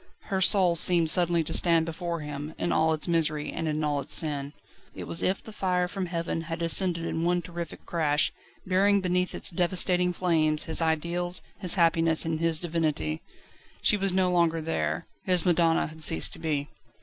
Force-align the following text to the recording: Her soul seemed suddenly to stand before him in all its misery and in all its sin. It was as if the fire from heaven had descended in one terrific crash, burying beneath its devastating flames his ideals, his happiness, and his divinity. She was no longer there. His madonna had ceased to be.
Her 0.31 0.41
soul 0.41 0.75
seemed 0.75 1.11
suddenly 1.11 1.43
to 1.43 1.53
stand 1.53 1.85
before 1.85 2.21
him 2.21 2.55
in 2.57 2.71
all 2.71 2.91
its 2.91 3.07
misery 3.07 3.51
and 3.51 3.67
in 3.67 3.83
all 3.83 3.99
its 3.99 4.15
sin. 4.15 4.53
It 4.95 5.03
was 5.03 5.19
as 5.21 5.29
if 5.29 5.43
the 5.43 5.51
fire 5.53 5.87
from 5.87 6.07
heaven 6.07 6.41
had 6.41 6.57
descended 6.57 7.05
in 7.05 7.23
one 7.23 7.43
terrific 7.43 7.85
crash, 7.85 8.33
burying 8.65 9.01
beneath 9.01 9.35
its 9.35 9.51
devastating 9.51 10.11
flames 10.11 10.63
his 10.63 10.81
ideals, 10.81 11.43
his 11.59 11.75
happiness, 11.75 12.25
and 12.25 12.39
his 12.39 12.59
divinity. 12.59 13.21
She 13.83 13.95
was 13.95 14.11
no 14.11 14.31
longer 14.31 14.59
there. 14.59 15.05
His 15.25 15.45
madonna 15.45 15.85
had 15.85 16.01
ceased 16.01 16.33
to 16.33 16.39
be. 16.39 16.67